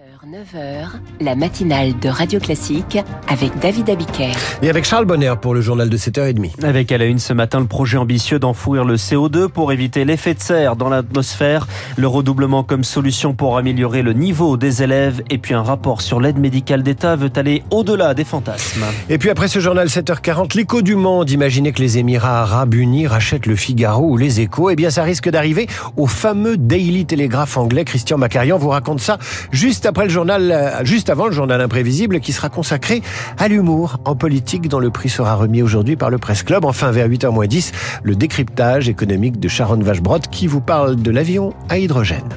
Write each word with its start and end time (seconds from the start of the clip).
9h, 0.00 0.88
la 1.20 1.34
matinale 1.34 1.98
de 1.98 2.08
Radio 2.08 2.40
Classique 2.40 2.98
avec 3.28 3.58
David 3.58 3.90
Abiker. 3.90 4.32
Et 4.62 4.70
avec 4.70 4.84
Charles 4.84 5.04
Bonner 5.04 5.34
pour 5.40 5.52
le 5.52 5.60
journal 5.60 5.90
de 5.90 5.96
7h30. 5.96 6.64
Avec 6.64 6.90
à 6.92 6.98
la 6.98 7.04
une 7.04 7.18
ce 7.18 7.32
matin 7.32 7.60
le 7.60 7.66
projet 7.66 7.98
ambitieux 7.98 8.38
d'enfouir 8.38 8.84
le 8.84 8.96
CO2 8.96 9.48
pour 9.48 9.72
éviter 9.72 10.04
l'effet 10.04 10.34
de 10.34 10.40
serre 10.40 10.76
dans 10.76 10.88
l'atmosphère, 10.88 11.66
le 11.96 12.06
redoublement 12.06 12.62
comme 12.62 12.84
solution 12.84 13.34
pour 13.34 13.58
améliorer 13.58 14.00
le 14.02 14.12
niveau 14.12 14.56
des 14.56 14.82
élèves 14.82 15.22
et 15.28 15.38
puis 15.38 15.52
un 15.52 15.62
rapport 15.62 16.00
sur 16.00 16.20
l'aide 16.20 16.38
médicale 16.38 16.82
d'État 16.82 17.16
veut 17.16 17.32
aller 17.36 17.62
au-delà 17.70 18.14
des 18.14 18.24
fantasmes. 18.24 18.84
Et 19.08 19.18
puis 19.18 19.28
après 19.28 19.48
ce 19.48 19.58
journal 19.58 19.88
7h40, 19.88 20.56
l'écho 20.56 20.80
du 20.80 20.96
monde, 20.96 21.30
imaginez 21.30 21.72
que 21.72 21.80
les 21.80 21.98
Émirats 21.98 22.42
arabes 22.42 22.74
unis 22.74 23.06
rachètent 23.06 23.46
le 23.46 23.56
Figaro 23.56 24.10
ou 24.10 24.16
les 24.16 24.40
échos, 24.40 24.70
eh 24.70 24.76
bien 24.76 24.90
ça 24.90 25.02
risque 25.02 25.28
d'arriver 25.28 25.66
au 25.96 26.06
fameux 26.06 26.56
Daily 26.56 27.04
Telegraph 27.04 27.56
anglais. 27.56 27.84
Christian 27.84 28.16
Macarian 28.16 28.56
vous 28.56 28.70
raconte 28.70 29.00
ça 29.00 29.18
juste 29.50 29.86
après 29.90 30.04
le 30.04 30.10
journal, 30.10 30.52
euh, 30.52 30.84
juste 30.84 31.10
avant 31.10 31.26
le 31.26 31.32
journal 31.32 31.60
imprévisible 31.60 32.20
qui 32.20 32.32
sera 32.32 32.48
consacré 32.48 33.02
à 33.38 33.48
l'humour 33.48 33.98
en 34.04 34.14
politique 34.14 34.68
dont 34.68 34.78
le 34.78 34.90
prix 34.90 35.08
sera 35.08 35.34
remis 35.34 35.62
aujourd'hui 35.62 35.96
par 35.96 36.10
le 36.10 36.18
Presse 36.18 36.44
Club. 36.44 36.64
Enfin, 36.64 36.92
vers 36.92 37.08
8h10, 37.08 37.72
le 38.04 38.14
décryptage 38.14 38.88
économique 38.88 39.40
de 39.40 39.48
Sharon 39.48 39.80
Vachebrot 39.80 40.20
qui 40.30 40.46
vous 40.46 40.60
parle 40.60 40.94
de 40.94 41.10
l'avion 41.10 41.54
à 41.68 41.78
hydrogène. 41.78 42.28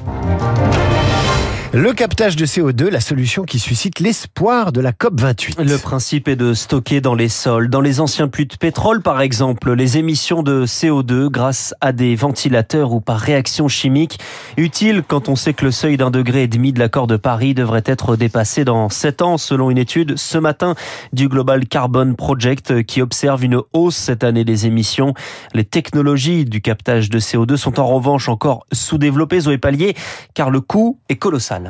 Le 1.76 1.92
captage 1.92 2.36
de 2.36 2.46
CO2, 2.46 2.88
la 2.88 3.00
solution 3.00 3.42
qui 3.42 3.58
suscite 3.58 3.98
l'espoir 3.98 4.70
de 4.70 4.80
la 4.80 4.92
COP28. 4.92 5.60
Le 5.60 5.76
principe 5.76 6.28
est 6.28 6.36
de 6.36 6.54
stocker 6.54 7.00
dans 7.00 7.16
les 7.16 7.28
sols, 7.28 7.68
dans 7.68 7.80
les 7.80 7.98
anciens 7.98 8.28
puits 8.28 8.46
de 8.46 8.54
pétrole 8.54 9.02
par 9.02 9.20
exemple, 9.20 9.72
les 9.72 9.98
émissions 9.98 10.44
de 10.44 10.66
CO2 10.66 11.28
grâce 11.28 11.74
à 11.80 11.90
des 11.90 12.14
ventilateurs 12.14 12.92
ou 12.92 13.00
par 13.00 13.18
réaction 13.18 13.66
chimique. 13.66 14.20
Utile 14.56 15.02
quand 15.04 15.28
on 15.28 15.34
sait 15.34 15.52
que 15.52 15.64
le 15.64 15.72
seuil 15.72 15.96
d'un 15.96 16.12
degré 16.12 16.44
et 16.44 16.46
demi 16.46 16.72
de 16.72 16.78
l'accord 16.78 17.08
de 17.08 17.16
Paris 17.16 17.54
devrait 17.54 17.82
être 17.86 18.14
dépassé 18.14 18.64
dans 18.64 18.88
7 18.88 19.22
ans 19.22 19.36
selon 19.36 19.68
une 19.68 19.78
étude 19.78 20.16
ce 20.16 20.38
matin 20.38 20.76
du 21.12 21.28
Global 21.28 21.66
Carbon 21.66 22.14
Project 22.14 22.84
qui 22.84 23.02
observe 23.02 23.42
une 23.42 23.60
hausse 23.72 23.96
cette 23.96 24.22
année 24.22 24.44
des 24.44 24.66
émissions. 24.66 25.12
Les 25.54 25.64
technologies 25.64 26.44
du 26.44 26.60
captage 26.60 27.10
de 27.10 27.18
CO2 27.18 27.56
sont 27.56 27.80
en 27.80 27.88
revanche 27.88 28.28
encore 28.28 28.64
sous-développées, 28.70 29.40
Zoé 29.40 29.58
Pallier, 29.58 29.96
car 30.34 30.50
le 30.50 30.60
coût 30.60 31.00
est 31.08 31.16
colossal. 31.16 31.63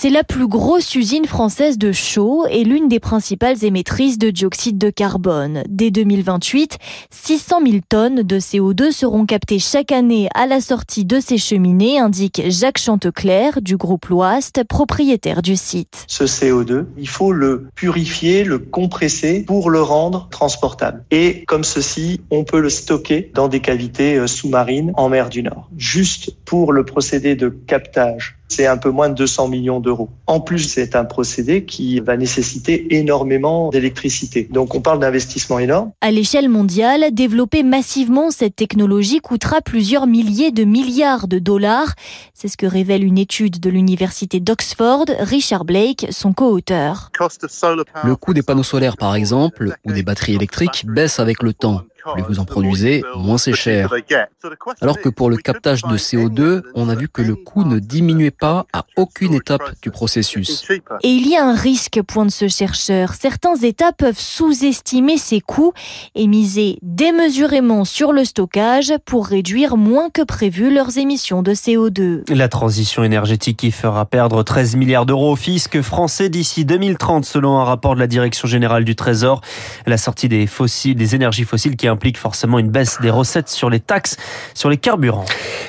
C'est 0.00 0.10
la 0.10 0.22
plus 0.22 0.46
grosse 0.46 0.94
usine 0.94 1.24
française 1.24 1.76
de 1.76 1.90
chaux 1.90 2.46
et 2.48 2.62
l'une 2.62 2.86
des 2.86 3.00
principales 3.00 3.64
émettrices 3.64 4.16
de 4.16 4.30
dioxyde 4.30 4.78
de 4.78 4.90
carbone. 4.90 5.64
Dès 5.68 5.90
2028, 5.90 6.78
600 7.10 7.60
000 7.66 7.78
tonnes 7.88 8.22
de 8.22 8.38
CO2 8.38 8.92
seront 8.92 9.26
captées 9.26 9.58
chaque 9.58 9.90
année 9.90 10.28
à 10.36 10.46
la 10.46 10.60
sortie 10.60 11.04
de 11.04 11.18
ces 11.18 11.36
cheminées, 11.36 11.98
indique 11.98 12.42
Jacques 12.46 12.78
Chanteclerc 12.78 13.60
du 13.60 13.76
groupe 13.76 14.06
Loast, 14.06 14.62
propriétaire 14.68 15.42
du 15.42 15.56
site. 15.56 16.04
Ce 16.06 16.22
CO2, 16.22 16.84
il 16.96 17.08
faut 17.08 17.32
le 17.32 17.66
purifier, 17.74 18.44
le 18.44 18.60
compresser 18.60 19.42
pour 19.42 19.68
le 19.68 19.82
rendre 19.82 20.28
transportable. 20.30 21.02
Et 21.10 21.44
comme 21.46 21.64
ceci, 21.64 22.20
on 22.30 22.44
peut 22.44 22.60
le 22.60 22.70
stocker 22.70 23.32
dans 23.34 23.48
des 23.48 23.58
cavités 23.58 24.14
euh, 24.14 24.28
sous-marines 24.28 24.92
en 24.94 25.08
mer 25.08 25.28
du 25.28 25.42
Nord. 25.42 25.68
Juste 25.76 26.36
pour 26.44 26.72
le 26.72 26.84
procédé 26.84 27.34
de 27.34 27.48
captage 27.48 28.37
c'est 28.48 28.66
un 28.66 28.76
peu 28.76 28.90
moins 28.90 29.08
de 29.08 29.14
200 29.14 29.48
millions 29.48 29.80
d'euros. 29.80 30.08
En 30.26 30.40
plus, 30.40 30.60
c'est 30.60 30.96
un 30.96 31.04
procédé 31.04 31.64
qui 31.64 32.00
va 32.00 32.16
nécessiter 32.16 32.96
énormément 32.96 33.68
d'électricité. 33.70 34.48
Donc 34.50 34.74
on 34.74 34.80
parle 34.80 35.00
d'investissement 35.00 35.58
énorme. 35.58 35.92
À 36.00 36.10
l'échelle 36.10 36.48
mondiale, 36.48 37.12
développer 37.12 37.62
massivement 37.62 38.30
cette 38.30 38.56
technologie 38.56 39.20
coûtera 39.20 39.60
plusieurs 39.60 40.06
milliers 40.06 40.50
de 40.50 40.64
milliards 40.64 41.28
de 41.28 41.38
dollars. 41.38 41.94
C'est 42.34 42.48
ce 42.48 42.56
que 42.56 42.66
révèle 42.66 43.04
une 43.04 43.18
étude 43.18 43.60
de 43.60 43.70
l'université 43.70 44.40
d'Oxford, 44.40 45.06
Richard 45.20 45.64
Blake, 45.64 46.06
son 46.10 46.32
co-auteur. 46.32 47.10
Le 48.04 48.16
coût 48.16 48.34
des 48.34 48.42
panneaux 48.42 48.62
solaires, 48.62 48.96
par 48.96 49.14
exemple, 49.14 49.74
ou 49.84 49.92
des 49.92 50.02
batteries 50.02 50.34
électriques 50.34 50.84
baisse 50.86 51.20
avec 51.20 51.42
le 51.42 51.52
temps. 51.52 51.82
Plus 52.14 52.22
vous 52.22 52.38
en 52.38 52.44
produisez, 52.44 53.02
moins 53.16 53.38
c'est 53.38 53.52
cher. 53.52 53.92
Alors 54.80 54.98
que 54.98 55.08
pour 55.08 55.30
le 55.30 55.36
captage 55.36 55.82
de 55.82 55.96
CO2, 55.96 56.62
on 56.74 56.88
a 56.88 56.94
vu 56.94 57.08
que 57.08 57.22
le 57.22 57.34
coût 57.34 57.64
ne 57.64 57.78
diminuait 57.78 58.30
pas 58.30 58.66
à 58.72 58.84
aucune 58.96 59.34
étape 59.34 59.62
du 59.82 59.90
processus. 59.90 60.66
Et 61.02 61.08
il 61.08 61.28
y 61.28 61.36
a 61.36 61.44
un 61.44 61.54
risque, 61.54 62.00
pointe 62.02 62.30
ce 62.30 62.48
chercheur. 62.48 63.14
Certains 63.14 63.56
États 63.56 63.92
peuvent 63.92 64.18
sous-estimer 64.18 65.18
ces 65.18 65.40
coûts 65.40 65.72
et 66.14 66.26
miser 66.26 66.78
démesurément 66.82 67.84
sur 67.84 68.12
le 68.12 68.24
stockage 68.24 68.92
pour 69.04 69.26
réduire 69.26 69.76
moins 69.76 70.10
que 70.10 70.22
prévu 70.22 70.72
leurs 70.72 70.98
émissions 70.98 71.42
de 71.42 71.52
CO2. 71.52 72.32
La 72.32 72.48
transition 72.48 73.04
énergétique 73.04 73.58
qui 73.58 73.70
fera 73.70 74.04
perdre 74.04 74.42
13 74.42 74.76
milliards 74.76 75.06
d'euros 75.06 75.32
au 75.32 75.36
fisc 75.36 75.80
français 75.82 76.28
d'ici 76.28 76.64
2030 76.64 77.24
selon 77.24 77.58
un 77.58 77.64
rapport 77.64 77.94
de 77.94 78.00
la 78.00 78.06
Direction 78.06 78.48
générale 78.48 78.84
du 78.84 78.94
Trésor. 78.94 79.40
La 79.86 79.98
sortie 79.98 80.28
des 80.28 80.46
fossiles, 80.46 80.94
des 80.94 81.14
énergies 81.14 81.44
fossiles 81.44 81.76
qui 81.76 81.88
implique 81.98 82.16
forcément 82.16 82.60
une 82.60 82.70
baisse 82.70 83.00
des 83.00 83.10
recettes 83.10 83.48
sur 83.48 83.70
les 83.70 83.80
taxes 83.80 84.18
sur 84.54 84.70
les 84.70 84.76
carburants. 84.76 85.24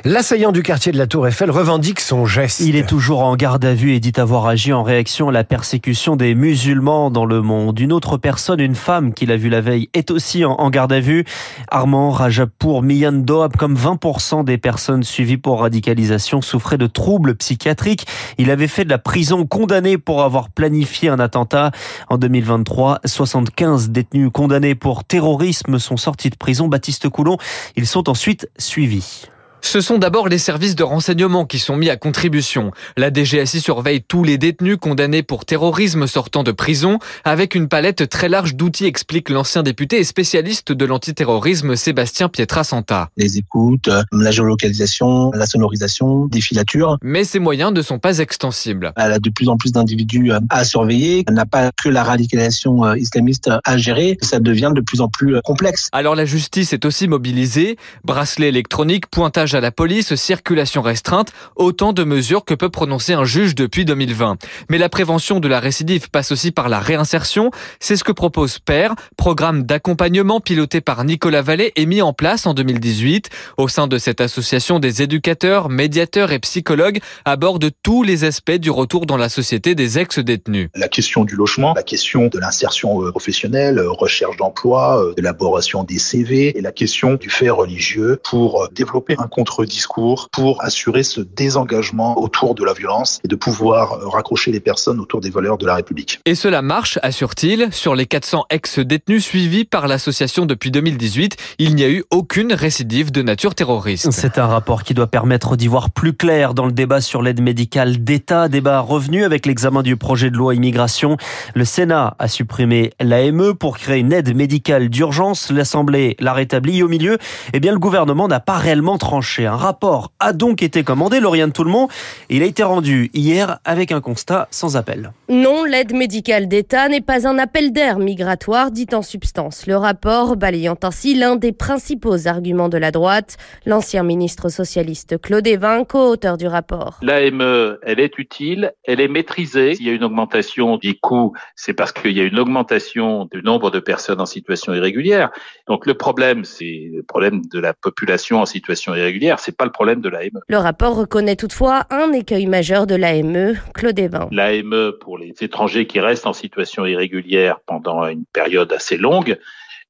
L'assaillant 0.05 0.51
du 0.51 0.61
quartier 0.61 0.91
de 0.91 0.97
la 0.99 1.07
Tour 1.07 1.27
Eiffel 1.27 1.49
revendique 1.49 1.99
son 1.99 2.27
geste. 2.27 2.59
Il 2.59 2.75
est 2.75 2.87
toujours 2.87 3.23
en 3.23 3.35
garde 3.35 3.65
à 3.65 3.73
vue 3.73 3.93
et 3.93 3.99
dit 3.99 4.13
avoir 4.17 4.45
agi 4.45 4.71
en 4.71 4.83
réaction 4.83 5.29
à 5.29 5.31
la 5.31 5.43
persécution 5.43 6.15
des 6.15 6.35
musulmans 6.35 7.09
dans 7.09 7.25
le 7.25 7.41
monde. 7.41 7.79
Une 7.79 7.91
autre 7.91 8.17
personne, 8.17 8.59
une 8.59 8.75
femme 8.75 9.11
qu'il 9.15 9.31
a 9.31 9.37
vue 9.37 9.49
la 9.49 9.59
veille, 9.59 9.89
est 9.95 10.11
aussi 10.11 10.45
en 10.45 10.69
garde 10.69 10.93
à 10.93 10.99
vue. 10.99 11.25
Armand 11.71 12.11
Rajapour 12.11 12.83
Miyan 12.83 13.11
Doab, 13.11 13.57
comme 13.57 13.75
20% 13.75 14.43
des 14.43 14.59
personnes 14.59 15.01
suivies 15.01 15.37
pour 15.37 15.61
radicalisation, 15.61 16.43
souffrait 16.43 16.77
de 16.77 16.85
troubles 16.85 17.33
psychiatriques. 17.37 18.05
Il 18.37 18.51
avait 18.51 18.67
fait 18.67 18.85
de 18.85 18.89
la 18.89 18.99
prison 18.99 19.47
condamné 19.47 19.97
pour 19.97 20.21
avoir 20.21 20.51
planifié 20.51 21.09
un 21.09 21.19
attentat. 21.19 21.71
En 22.07 22.19
2023, 22.19 22.99
75 23.03 23.89
détenus 23.89 24.29
condamnés 24.31 24.75
pour 24.75 25.03
terrorisme 25.03 25.79
sont 25.79 25.97
sortis 25.97 26.08
de 26.11 26.35
prison. 26.35 26.67
Baptiste 26.67 27.09
Coulon, 27.09 27.37
ils 27.75 27.87
sont 27.87 28.09
ensuite 28.09 28.49
suivis. 28.57 29.25
Ce 29.61 29.81
sont 29.81 29.97
d'abord 29.97 30.27
les 30.27 30.37
services 30.37 30.75
de 30.75 30.83
renseignement 30.83 31.45
qui 31.45 31.59
sont 31.59 31.75
mis 31.75 31.89
à 31.89 31.97
contribution. 31.97 32.71
La 32.97 33.13
DGSI 33.13 33.61
surveille 33.61 34.01
tous 34.01 34.23
les 34.23 34.37
détenus 34.37 34.77
condamnés 34.79 35.23
pour 35.23 35.45
terrorisme 35.45 36.07
sortant 36.07 36.43
de 36.43 36.51
prison 36.51 36.99
avec 37.23 37.55
une 37.55 37.67
palette 37.67 38.09
très 38.09 38.29
large 38.29 38.55
d'outils, 38.55 38.85
explique 38.85 39.29
l'ancien 39.29 39.63
député 39.63 39.99
et 39.99 40.03
spécialiste 40.03 40.71
de 40.71 40.85
l'antiterrorisme 40.85 41.75
Sébastien 41.75 42.29
Pietrasanta. 42.29 43.09
Les 43.17 43.37
écoutes, 43.37 43.89
la 44.11 44.31
géolocalisation, 44.31 45.31
la 45.31 45.45
sonorisation, 45.45 46.25
des 46.25 46.41
filatures. 46.41 46.97
Mais 47.01 47.23
ces 47.23 47.39
moyens 47.39 47.71
ne 47.73 47.81
sont 47.81 47.99
pas 47.99 48.19
extensibles. 48.19 48.93
Elle 48.95 49.13
a 49.13 49.19
de 49.19 49.29
plus 49.29 49.49
en 49.49 49.57
plus 49.57 49.71
d'individus 49.71 50.31
à 50.49 50.63
surveiller. 50.63 51.23
Elle 51.27 51.35
n'a 51.35 51.45
pas 51.45 51.71
que 51.81 51.89
la 51.89 52.03
radicalisation 52.03 52.85
euh, 52.85 52.97
islamiste 52.97 53.49
à 53.63 53.77
gérer. 53.77 54.17
Ça 54.21 54.39
devient 54.39 54.71
de 54.73 54.81
plus 54.81 55.01
en 55.01 55.09
plus 55.09 55.35
euh, 55.35 55.41
complexe. 55.43 55.89
Alors 55.91 56.15
la 56.15 56.25
justice 56.25 56.73
est 56.73 56.85
aussi 56.85 57.07
mobilisée. 57.07 57.77
Bracelet 58.03 58.49
électronique, 58.49 59.07
pointage 59.07 59.48
à 59.55 59.61
la 59.61 59.71
police, 59.71 60.15
circulation 60.15 60.81
restreinte, 60.81 61.31
autant 61.55 61.93
de 61.93 62.03
mesures 62.03 62.45
que 62.45 62.53
peut 62.53 62.69
prononcer 62.69 63.13
un 63.13 63.25
juge 63.25 63.55
depuis 63.55 63.85
2020. 63.85 64.37
Mais 64.69 64.77
la 64.77 64.89
prévention 64.89 65.39
de 65.39 65.47
la 65.47 65.59
récidive 65.59 66.09
passe 66.09 66.31
aussi 66.31 66.51
par 66.51 66.69
la 66.69 66.79
réinsertion. 66.79 67.51
C'est 67.79 67.95
ce 67.95 68.03
que 68.03 68.11
propose 68.11 68.59
PER, 68.59 68.89
programme 69.17 69.63
d'accompagnement 69.63 70.39
piloté 70.39 70.81
par 70.81 71.03
Nicolas 71.03 71.41
Vallée 71.41 71.71
et 71.75 71.85
mis 71.85 72.01
en 72.01 72.13
place 72.13 72.45
en 72.45 72.53
2018. 72.53 73.29
Au 73.57 73.67
sein 73.67 73.87
de 73.87 73.97
cette 73.97 74.21
association, 74.21 74.79
des 74.79 75.01
éducateurs, 75.01 75.69
médiateurs 75.69 76.31
et 76.31 76.39
psychologues 76.39 76.99
abordent 77.25 77.71
tous 77.83 78.03
les 78.03 78.23
aspects 78.23 78.51
du 78.51 78.69
retour 78.69 79.05
dans 79.05 79.17
la 79.17 79.29
société 79.29 79.75
des 79.75 79.99
ex-détenus. 79.99 80.69
La 80.75 80.87
question 80.87 81.23
du 81.23 81.35
logement, 81.35 81.73
la 81.73 81.83
question 81.83 82.27
de 82.27 82.39
l'insertion 82.39 83.03
euh, 83.03 83.11
professionnelle, 83.11 83.79
euh, 83.79 83.91
recherche 83.91 84.37
d'emploi, 84.37 85.03
euh, 85.03 85.13
d'élaboration 85.13 85.83
des 85.83 85.99
CV 85.99 86.57
et 86.57 86.61
la 86.61 86.71
question 86.71 87.15
du 87.15 87.29
fait 87.29 87.49
religieux 87.49 88.19
pour 88.23 88.67
développer 88.71 89.15
un 89.17 89.27
contre-discours 89.39 90.27
pour 90.33 90.61
assurer 90.65 91.01
ce 91.01 91.21
désengagement 91.21 92.19
autour 92.19 92.55
de 92.55 92.65
la 92.65 92.73
violence 92.73 93.21
et 93.23 93.29
de 93.29 93.37
pouvoir 93.37 93.93
euh, 93.93 94.09
raccrocher 94.09 94.51
les 94.51 94.59
personnes 94.59 94.99
autour 94.99 95.21
des 95.21 95.29
valeurs 95.29 95.57
de 95.57 95.65
la 95.65 95.75
République. 95.75 96.19
Et 96.25 96.35
cela 96.35 96.61
marche, 96.61 96.99
assure-t-il. 97.03 97.71
Sur 97.71 97.95
les 97.95 98.05
400 98.05 98.47
ex-détenus 98.49 99.23
suivis 99.23 99.63
par 99.63 99.87
l'association 99.87 100.45
depuis 100.45 100.71
2018, 100.71 101.37
il 101.57 101.75
n'y 101.75 101.85
a 101.85 101.89
eu 101.89 102.03
aucune 102.11 102.51
récidive 102.51 103.13
de 103.13 103.21
nature 103.21 103.55
terroriste. 103.55 104.11
C'est 104.11 104.39
un 104.39 104.47
rapport 104.47 104.83
qui 104.83 104.93
doit 104.93 105.07
permettre 105.07 105.55
d'y 105.55 105.69
voir 105.69 105.89
plus 105.89 106.11
clair 106.11 106.53
dans 106.53 106.65
le 106.65 106.73
débat 106.73 106.99
sur 106.99 107.21
l'aide 107.21 107.41
médicale 107.41 108.03
d'État, 108.03 108.49
débat 108.49 108.81
revenu 108.81 109.23
avec 109.23 109.45
l'examen 109.45 109.83
du 109.83 109.95
projet 109.95 110.29
de 110.29 110.35
loi 110.35 110.53
immigration. 110.53 111.15
Le 111.55 111.63
Sénat 111.63 112.17
a 112.19 112.27
supprimé 112.27 112.91
l'AME 112.99 113.53
pour 113.53 113.77
créer 113.77 113.99
une 113.99 114.11
aide 114.11 114.35
médicale 114.35 114.89
d'urgence. 114.89 115.49
L'Assemblée 115.49 116.17
l'a 116.19 116.33
rétablie 116.33 116.83
au 116.83 116.89
milieu. 116.89 117.17
Eh 117.53 117.61
bien, 117.61 117.71
le 117.71 117.79
gouvernement 117.79 118.27
n'a 118.27 118.41
pas 118.41 118.57
réellement 118.57 118.97
tranché 118.97 119.28
tranché. 119.29 119.45
Un 119.45 119.55
rapport 119.55 120.11
a 120.19 120.33
donc 120.33 120.61
été 120.61 120.83
commandé, 120.83 121.19
Lauriane 121.19 121.51
Tout-le-Monde. 121.51 121.89
Il 122.29 122.43
a 122.43 122.45
été 122.45 122.63
rendu 122.63 123.09
hier 123.13 123.59
avec 123.65 123.91
un 123.91 124.01
constat 124.01 124.47
sans 124.51 124.77
appel. 124.77 125.11
Non, 125.29 125.63
l'aide 125.63 125.93
médicale 125.93 126.47
d'État 126.47 126.89
n'est 126.89 127.01
pas 127.01 127.27
un 127.27 127.37
appel 127.37 127.71
d'air 127.71 127.99
migratoire, 127.99 128.71
dit 128.71 128.87
en 128.93 129.01
substance. 129.01 129.67
Le 129.67 129.77
rapport 129.77 130.35
balayant 130.35 130.77
ainsi 130.83 131.15
l'un 131.15 131.35
des 131.35 131.51
principaux 131.51 132.27
arguments 132.27 132.69
de 132.69 132.77
la 132.77 132.91
droite. 132.91 133.37
L'ancien 133.65 134.03
ministre 134.03 134.49
socialiste 134.49 135.21
Claude 135.21 135.47
Evin, 135.47 135.83
co-auteur 135.83 136.37
du 136.37 136.47
rapport. 136.47 136.99
L'AME, 137.01 137.77
elle 137.83 137.99
est 137.99 138.17
utile, 138.17 138.73
elle 138.83 139.01
est 139.01 139.07
maîtrisée. 139.07 139.75
S'il 139.75 139.87
y 139.87 139.89
a 139.89 139.93
une 139.93 140.03
augmentation 140.03 140.77
des 140.77 140.95
coûts, 140.95 141.33
c'est 141.55 141.73
parce 141.73 141.91
qu'il 141.91 142.11
y 142.11 142.21
a 142.21 142.23
une 142.23 142.39
augmentation 142.39 143.27
du 143.31 143.41
nombre 143.43 143.71
de 143.71 143.79
personnes 143.79 144.21
en 144.21 144.25
situation 144.25 144.73
irrégulière. 144.73 145.29
Donc 145.67 145.85
le 145.85 145.93
problème, 145.93 146.45
c'est 146.45 146.89
le 146.93 147.03
problème 147.03 147.41
de 147.51 147.59
la 147.59 147.73
population 147.73 148.41
en 148.41 148.45
situation 148.45 148.95
irrégulière, 148.95 149.18
c'est 149.37 149.55
pas 149.55 149.65
le 149.65 149.71
problème 149.71 150.01
de 150.01 150.09
l'AME. 150.09 150.41
Le 150.47 150.57
rapport 150.57 150.95
reconnaît 150.95 151.35
toutefois 151.35 151.85
un 151.89 152.11
écueil 152.11 152.47
majeur 152.47 152.87
de 152.87 152.95
l'AME, 152.95 153.55
Claude 153.73 153.99
Evin. 153.99 154.27
L'AME, 154.31 154.93
pour 154.99 155.17
les 155.17 155.33
étrangers 155.41 155.87
qui 155.87 155.99
restent 155.99 156.27
en 156.27 156.33
situation 156.33 156.85
irrégulière 156.85 157.59
pendant 157.65 158.07
une 158.07 158.25
période 158.25 158.71
assez 158.71 158.97
longue, 158.97 159.37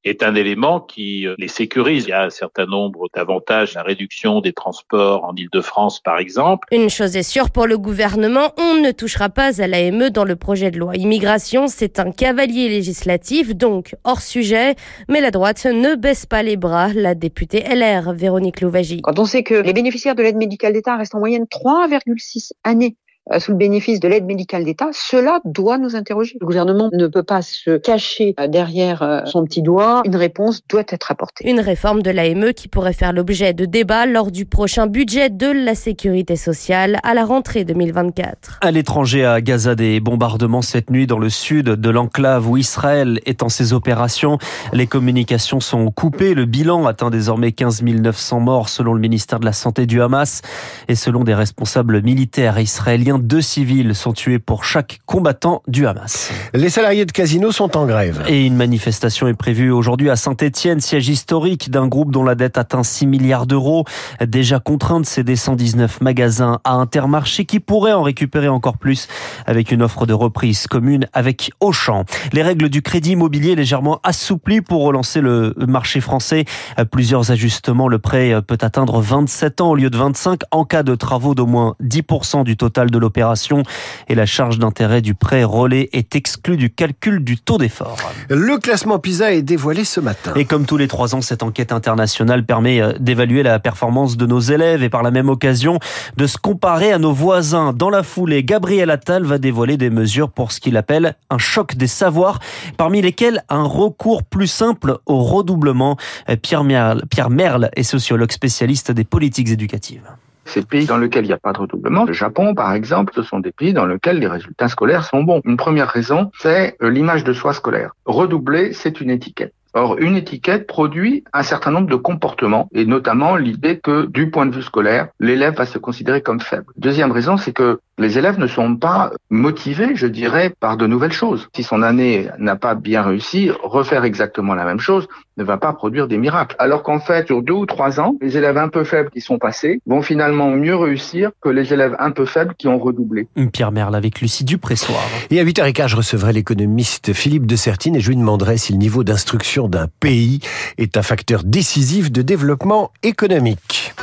est 0.04 0.22
un 0.22 0.34
élément 0.34 0.80
qui 0.80 1.26
euh, 1.26 1.34
les 1.38 1.48
sécurise. 1.48 2.04
Il 2.06 2.10
y 2.10 2.12
a 2.12 2.24
un 2.24 2.30
certain 2.30 2.66
nombre 2.66 3.06
d'avantages, 3.14 3.74
la 3.74 3.82
réduction 3.82 4.40
des 4.40 4.52
transports 4.52 5.24
en 5.24 5.34
Ile-de-France 5.34 6.00
par 6.00 6.18
exemple. 6.18 6.68
Une 6.72 6.88
chose 6.88 7.16
est 7.16 7.22
sûre 7.22 7.50
pour 7.50 7.66
le 7.66 7.78
gouvernement, 7.78 8.52
on 8.58 8.80
ne 8.80 8.90
touchera 8.92 9.28
pas 9.28 9.60
à 9.60 9.66
l'AME 9.66 10.10
dans 10.10 10.24
le 10.24 10.36
projet 10.36 10.70
de 10.70 10.78
loi 10.78 10.96
immigration. 10.96 11.66
C'est 11.68 11.98
un 11.98 12.12
cavalier 12.12 12.68
législatif, 12.68 13.54
donc 13.54 13.94
hors 14.04 14.22
sujet. 14.22 14.74
Mais 15.08 15.20
la 15.20 15.30
droite 15.30 15.64
ne 15.66 15.94
baisse 15.94 16.26
pas 16.26 16.42
les 16.42 16.56
bras. 16.56 16.88
La 16.94 17.14
députée 17.14 17.60
LR, 17.60 18.12
Véronique 18.12 18.60
Louvagie. 18.60 19.00
Quand 19.02 19.18
on 19.18 19.24
sait 19.24 19.42
que 19.42 19.54
les 19.54 19.72
bénéficiaires 19.72 20.14
de 20.14 20.22
l'aide 20.22 20.36
médicale 20.36 20.72
d'État 20.72 20.96
restent 20.96 21.14
en 21.14 21.20
moyenne 21.20 21.44
3,6 21.44 22.52
années 22.64 22.96
sous 23.38 23.52
le 23.52 23.56
bénéfice 23.56 24.00
de 24.00 24.08
l'aide 24.08 24.24
médicale 24.24 24.64
d'État, 24.64 24.88
cela 24.92 25.40
doit 25.44 25.78
nous 25.78 25.94
interroger. 25.94 26.36
Le 26.40 26.46
gouvernement 26.46 26.90
ne 26.92 27.06
peut 27.06 27.22
pas 27.22 27.42
se 27.42 27.76
cacher 27.76 28.34
euh, 28.40 28.48
derrière 28.48 29.02
euh, 29.02 29.20
son 29.24 29.44
petit 29.44 29.62
doigt. 29.62 30.02
Une 30.04 30.16
réponse 30.16 30.62
doit 30.68 30.82
être 30.88 31.12
apportée. 31.12 31.48
Une 31.48 31.60
réforme 31.60 32.02
de 32.02 32.10
l'AME 32.10 32.52
qui 32.52 32.66
pourrait 32.66 32.92
faire 32.92 33.12
l'objet 33.12 33.52
de 33.52 33.66
débats 33.66 34.06
lors 34.06 34.30
du 34.30 34.46
prochain 34.46 34.86
budget 34.86 35.30
de 35.30 35.46
la 35.46 35.74
sécurité 35.74 36.34
sociale 36.34 36.98
à 37.04 37.14
la 37.14 37.24
rentrée 37.24 37.64
2024. 37.64 38.58
À 38.62 38.70
l'étranger, 38.70 39.24
à 39.24 39.40
Gaza, 39.40 39.74
des 39.74 40.00
bombardements 40.00 40.62
cette 40.62 40.90
nuit 40.90 41.06
dans 41.06 41.18
le 41.18 41.30
sud 41.30 41.66
de 41.66 41.90
l'enclave 41.90 42.48
où 42.48 42.56
Israël 42.56 43.20
est 43.26 43.42
en 43.42 43.48
ses 43.48 43.72
opérations. 43.72 44.38
Les 44.72 44.86
communications 44.86 45.60
sont 45.60 45.90
coupées. 45.92 46.34
Le 46.34 46.46
bilan 46.46 46.86
atteint 46.86 47.10
désormais 47.10 47.52
15 47.52 47.82
900 47.82 48.40
morts 48.40 48.68
selon 48.68 48.94
le 48.94 49.00
ministère 49.00 49.38
de 49.38 49.44
la 49.44 49.52
Santé 49.52 49.86
du 49.86 50.02
Hamas 50.02 50.42
et 50.88 50.94
selon 50.94 51.22
des 51.22 51.34
responsables 51.34 52.02
militaires 52.02 52.58
israéliens 52.58 53.19
deux 53.20 53.40
civils 53.40 53.94
sont 53.94 54.12
tués 54.12 54.38
pour 54.38 54.64
chaque 54.64 55.00
combattant 55.06 55.62
du 55.68 55.86
Hamas. 55.86 56.30
Les 56.54 56.70
salariés 56.70 57.06
de 57.06 57.12
Casino 57.12 57.52
sont 57.52 57.76
en 57.76 57.86
grève. 57.86 58.24
Et 58.28 58.46
une 58.46 58.56
manifestation 58.56 59.28
est 59.28 59.34
prévue 59.34 59.70
aujourd'hui 59.70 60.10
à 60.10 60.16
Saint-Etienne, 60.16 60.80
siège 60.80 61.08
historique 61.08 61.70
d'un 61.70 61.86
groupe 61.86 62.10
dont 62.12 62.24
la 62.24 62.34
dette 62.34 62.58
atteint 62.58 62.82
6 62.82 63.06
milliards 63.06 63.46
d'euros, 63.46 63.84
déjà 64.26 64.58
contraint 64.58 65.00
de 65.00 65.06
céder 65.06 65.36
119 65.36 66.00
magasins 66.00 66.60
à 66.64 66.74
Intermarché 66.74 67.44
qui 67.44 67.60
pourrait 67.60 67.92
en 67.92 68.02
récupérer 68.02 68.48
encore 68.48 68.78
plus 68.78 69.08
avec 69.46 69.72
une 69.72 69.82
offre 69.82 70.06
de 70.06 70.14
reprise 70.14 70.66
commune 70.66 71.06
avec 71.12 71.52
Auchan. 71.60 72.04
Les 72.32 72.42
règles 72.42 72.68
du 72.68 72.82
crédit 72.82 73.12
immobilier 73.12 73.54
légèrement 73.54 74.00
assouplies 74.02 74.60
pour 74.60 74.82
relancer 74.82 75.20
le 75.20 75.54
marché 75.58 76.00
français. 76.00 76.44
Plusieurs 76.90 77.30
ajustements. 77.30 77.88
Le 77.88 77.98
prêt 77.98 78.40
peut 78.46 78.58
atteindre 78.60 79.00
27 79.00 79.60
ans 79.60 79.70
au 79.70 79.74
lieu 79.74 79.90
de 79.90 79.96
25 79.96 80.40
en 80.50 80.64
cas 80.64 80.82
de 80.82 80.94
travaux 80.94 81.34
d'au 81.34 81.46
moins 81.46 81.74
10% 81.82 82.44
du 82.44 82.56
total 82.56 82.90
de 82.90 82.98
l'opération 83.00 83.64
et 84.08 84.14
la 84.14 84.26
charge 84.26 84.58
d'intérêt 84.58 85.02
du 85.02 85.14
prêt 85.14 85.42
relais 85.42 85.88
est 85.92 86.14
exclue 86.14 86.56
du 86.56 86.70
calcul 86.70 87.24
du 87.24 87.38
taux 87.38 87.58
d'effort. 87.58 87.96
Le 88.28 88.58
classement 88.58 88.98
PISA 88.98 89.32
est 89.32 89.42
dévoilé 89.42 89.84
ce 89.84 90.00
matin. 90.00 90.32
Et 90.36 90.44
comme 90.44 90.66
tous 90.66 90.76
les 90.76 90.88
trois 90.88 91.14
ans, 91.14 91.20
cette 91.20 91.42
enquête 91.42 91.72
internationale 91.72 92.44
permet 92.44 92.80
euh, 92.80 92.92
d'évaluer 93.00 93.42
la 93.42 93.58
performance 93.58 94.16
de 94.16 94.26
nos 94.26 94.40
élèves 94.40 94.82
et 94.82 94.88
par 94.88 95.02
la 95.02 95.10
même 95.10 95.28
occasion 95.28 95.78
de 96.16 96.26
se 96.26 96.38
comparer 96.38 96.92
à 96.92 96.98
nos 96.98 97.12
voisins. 97.12 97.72
Dans 97.72 97.90
la 97.90 98.02
foulée, 98.02 98.44
Gabriel 98.44 98.90
Attal 98.90 99.24
va 99.24 99.38
dévoiler 99.38 99.76
des 99.76 99.90
mesures 99.90 100.30
pour 100.30 100.52
ce 100.52 100.60
qu'il 100.60 100.76
appelle 100.76 101.14
un 101.30 101.38
choc 101.38 101.74
des 101.74 101.86
savoirs, 101.86 102.38
parmi 102.76 103.02
lesquels 103.02 103.42
un 103.48 103.64
recours 103.64 104.22
plus 104.22 104.46
simple 104.46 104.98
au 105.06 105.22
redoublement. 105.22 105.96
Pierre 106.42 106.64
Merle, 106.64 107.04
Pierre 107.10 107.30
Merle 107.30 107.70
est 107.74 107.82
sociologue 107.82 108.32
spécialiste 108.32 108.92
des 108.92 109.04
politiques 109.04 109.48
éducatives. 109.48 110.08
Ces 110.52 110.62
pays 110.62 110.84
dans 110.84 110.98
lesquels 110.98 111.24
il 111.24 111.28
n'y 111.28 111.32
a 111.32 111.38
pas 111.38 111.52
de 111.52 111.58
redoublement, 111.58 112.04
le 112.04 112.12
Japon 112.12 112.54
par 112.54 112.72
exemple, 112.72 113.12
ce 113.14 113.22
sont 113.22 113.38
des 113.38 113.52
pays 113.52 113.72
dans 113.72 113.86
lesquels 113.86 114.18
les 114.18 114.26
résultats 114.26 114.66
scolaires 114.66 115.04
sont 115.04 115.22
bons. 115.22 115.40
Une 115.44 115.56
première 115.56 115.88
raison, 115.88 116.32
c'est 116.40 116.76
euh, 116.82 116.90
l'image 116.90 117.22
de 117.22 117.32
soi 117.32 117.52
scolaire. 117.52 117.92
Redoubler, 118.04 118.72
c'est 118.72 119.00
une 119.00 119.10
étiquette. 119.10 119.54
Or, 119.72 119.98
une 119.98 120.16
étiquette 120.16 120.66
produit 120.66 121.22
un 121.32 121.44
certain 121.44 121.70
nombre 121.70 121.88
de 121.88 121.94
comportements, 121.94 122.68
et 122.74 122.84
notamment 122.84 123.36
l'idée 123.36 123.78
que, 123.78 124.06
du 124.06 124.28
point 124.28 124.46
de 124.46 124.54
vue 124.56 124.62
scolaire, 124.62 125.08
l'élève 125.20 125.54
va 125.54 125.66
se 125.66 125.78
considérer 125.78 126.22
comme 126.22 126.40
faible. 126.40 126.72
Deuxième 126.76 127.12
raison, 127.12 127.36
c'est 127.36 127.52
que 127.52 127.78
les 128.00 128.18
élèves 128.18 128.38
ne 128.38 128.46
sont 128.46 128.76
pas 128.76 129.12
motivés, 129.28 129.94
je 129.94 130.06
dirais, 130.06 130.52
par 130.58 130.76
de 130.76 130.86
nouvelles 130.86 131.12
choses. 131.12 131.48
Si 131.54 131.62
son 131.62 131.82
année 131.82 132.28
n'a 132.38 132.56
pas 132.56 132.74
bien 132.74 133.02
réussi, 133.02 133.50
refaire 133.62 134.04
exactement 134.04 134.54
la 134.54 134.64
même 134.64 134.80
chose 134.80 135.06
ne 135.36 135.44
va 135.44 135.56
pas 135.56 135.72
produire 135.72 136.06
des 136.06 136.18
miracles. 136.18 136.54
Alors 136.58 136.82
qu'en 136.82 137.00
fait, 137.00 137.26
sur 137.26 137.42
deux 137.42 137.54
ou 137.54 137.66
trois 137.66 137.98
ans, 137.98 138.14
les 138.20 138.36
élèves 138.36 138.58
un 138.58 138.68
peu 138.68 138.84
faibles 138.84 139.10
qui 139.10 139.20
sont 139.20 139.38
passés 139.38 139.80
vont 139.86 140.02
finalement 140.02 140.50
mieux 140.50 140.76
réussir 140.76 141.30
que 141.40 141.48
les 141.48 141.72
élèves 141.72 141.96
un 141.98 142.10
peu 142.10 142.26
faibles 142.26 142.54
qui 142.58 142.68
ont 142.68 142.78
redoublé. 142.78 143.26
Pierre 143.52 143.72
Merle 143.72 143.94
avec 143.94 144.20
Lucie 144.20 144.44
Dupressoir. 144.44 145.02
Et 145.30 145.40
à 145.40 145.44
8h15, 145.44 145.88
je 145.88 145.96
recevrai 145.96 146.32
l'économiste 146.32 147.12
Philippe 147.14 147.46
de 147.46 147.56
Sertine 147.56 147.96
et 147.96 148.00
je 148.00 148.08
lui 148.08 148.16
demanderai 148.16 148.58
si 148.58 148.72
le 148.72 148.78
niveau 148.78 149.02
d'instruction 149.02 149.68
d'un 149.68 149.86
pays 150.00 150.40
est 150.76 150.96
un 150.96 151.02
facteur 151.02 151.42
décisif 151.42 152.12
de 152.12 152.22
développement 152.22 152.92
économique. 153.02 153.94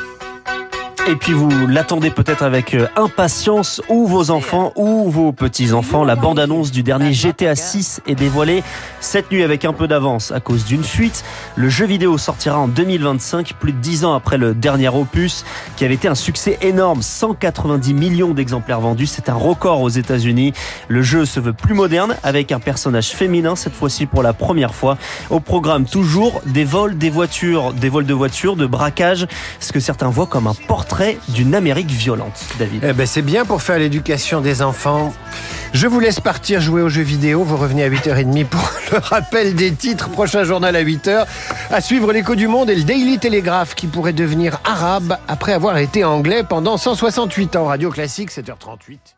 Et 1.09 1.15
puis 1.15 1.31
vous 1.31 1.49
l'attendez 1.67 2.11
peut-être 2.11 2.43
avec 2.43 2.73
euh, 2.73 2.85
impatience, 2.97 3.81
ou 3.87 4.07
vos 4.07 4.29
enfants, 4.29 4.73
ou 4.75 5.09
vos 5.09 5.31
petits-enfants. 5.31 6.03
La 6.03 6.17
bande-annonce 6.17 6.69
du 6.69 6.83
dernier 6.83 7.13
GTA 7.13 7.55
6 7.55 8.01
est 8.07 8.15
dévoilée 8.15 8.61
cette 8.99 9.31
nuit 9.31 9.41
avec 9.41 9.63
un 9.63 9.71
peu 9.71 9.87
d'avance 9.87 10.33
à 10.33 10.41
cause 10.41 10.65
d'une 10.65 10.83
fuite. 10.83 11.23
Le 11.55 11.69
jeu 11.69 11.85
vidéo 11.85 12.17
sortira 12.17 12.59
en 12.59 12.67
2025, 12.67 13.53
plus 13.57 13.71
de 13.71 13.77
10 13.77 14.03
ans 14.03 14.15
après 14.15 14.37
le 14.37 14.53
dernier 14.53 14.89
opus, 14.89 15.45
qui 15.77 15.85
avait 15.85 15.93
été 15.93 16.09
un 16.09 16.15
succès 16.15 16.57
énorme. 16.61 17.01
190 17.01 17.93
millions 17.93 18.33
d'exemplaires 18.33 18.81
vendus, 18.81 19.07
c'est 19.07 19.29
un 19.29 19.35
record 19.35 19.79
aux 19.79 19.89
États-Unis. 19.89 20.51
Le 20.89 21.01
jeu 21.03 21.23
se 21.23 21.39
veut 21.39 21.53
plus 21.53 21.73
moderne, 21.73 22.17
avec 22.23 22.51
un 22.51 22.59
personnage 22.59 23.11
féminin, 23.11 23.55
cette 23.55 23.73
fois-ci 23.73 24.07
pour 24.07 24.23
la 24.23 24.33
première 24.33 24.75
fois. 24.75 24.97
Au 25.29 25.39
programme 25.39 25.85
toujours 25.85 26.41
des 26.45 26.65
vols, 26.65 26.97
des 26.97 27.09
voitures, 27.09 27.71
des 27.71 27.87
vols 27.87 28.05
de 28.05 28.13
voitures, 28.13 28.57
de 28.57 28.65
braquages, 28.65 29.25
ce 29.61 29.71
que 29.71 29.79
certains 29.79 30.09
voient 30.09 30.27
comme 30.27 30.47
un 30.47 30.55
d'une 31.29 31.53
Amérique 31.53 31.91
violente, 31.91 32.43
David. 32.57 32.83
Eh 32.87 32.93
ben 32.93 33.05
c'est 33.05 33.21
bien 33.21 33.45
pour 33.45 33.61
faire 33.61 33.77
l'éducation 33.77 34.41
des 34.41 34.61
enfants. 34.61 35.13
Je 35.73 35.85
vous 35.85 35.99
laisse 35.99 36.19
partir 36.19 36.59
jouer 36.59 36.81
aux 36.81 36.89
jeux 36.89 37.03
vidéo. 37.03 37.43
Vous 37.43 37.57
revenez 37.57 37.83
à 37.83 37.89
8h30 37.89 38.45
pour 38.45 38.71
le 38.91 38.97
rappel 38.97 39.53
des 39.53 39.73
titres. 39.73 40.09
Prochain 40.09 40.43
journal 40.43 40.75
à 40.75 40.83
8h. 40.83 41.25
À 41.69 41.81
suivre 41.81 42.11
l'écho 42.13 42.35
du 42.35 42.47
monde 42.47 42.69
et 42.69 42.75
le 42.75 42.83
Daily 42.83 43.19
Telegraph 43.19 43.75
qui 43.75 43.87
pourrait 43.87 44.13
devenir 44.13 44.59
arabe 44.63 45.17
après 45.27 45.53
avoir 45.53 45.77
été 45.77 46.03
anglais 46.03 46.43
pendant 46.47 46.77
168 46.77 47.55
ans. 47.57 47.65
Radio 47.65 47.91
Classique, 47.91 48.31
7h38. 48.31 49.16